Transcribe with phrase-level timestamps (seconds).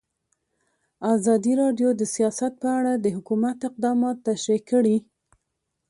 [1.13, 4.97] ازادي راډیو د سیاست په اړه د حکومت اقدامات تشریح کړي.